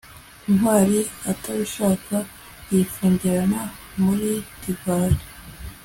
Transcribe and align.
ntwali 0.53 0.99
atabishaka 1.31 2.15
yifungirana 2.71 3.61
muri 4.01 4.31
divayi 4.61 5.19